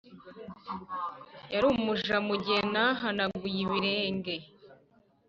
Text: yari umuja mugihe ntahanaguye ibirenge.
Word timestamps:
yari 1.53 1.65
umuja 1.73 2.15
mugihe 2.27 2.61
ntahanaguye 2.71 3.59
ibirenge. 3.65 4.35